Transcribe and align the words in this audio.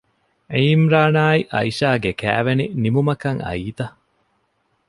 ޢީމްރާނާއި 0.55 1.41
ޢައިޝާގެ 1.53 2.11
ކައިވެނި 2.21 2.65
ނިމުމަކަށް 2.81 3.41
އައީތަ؟ 3.45 3.85